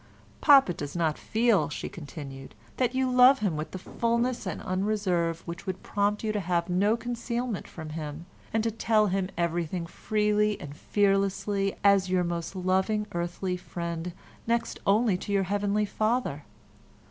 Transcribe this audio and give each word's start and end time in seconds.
"Papa 0.41 0.73
does 0.73 0.95
not 0.95 1.15
feel," 1.15 1.69
she 1.69 1.87
continued, 1.87 2.55
"that 2.77 2.95
you 2.95 3.07
love 3.11 3.37
him 3.37 3.55
with 3.55 3.69
that 3.69 3.77
fulness 3.77 4.47
and 4.47 4.59
unreserve 4.63 5.41
which 5.41 5.67
would 5.67 5.83
prompt 5.83 6.23
you 6.23 6.31
to 6.31 6.39
have 6.39 6.67
no 6.69 6.97
concealment 6.97 7.67
from 7.67 7.89
him, 7.89 8.25
and 8.51 8.63
to 8.63 8.71
tell 8.71 9.05
him 9.05 9.29
everything 9.37 9.85
freely 9.85 10.59
and 10.59 10.75
fearlessly 10.75 11.75
as 11.83 12.09
your 12.09 12.23
most 12.23 12.55
loving 12.55 13.05
earthly 13.11 13.55
friend 13.55 14.13
next 14.47 14.79
only 14.87 15.17
to 15.19 15.31
your 15.31 15.43
Heavenly 15.43 15.85
Father. 15.85 16.45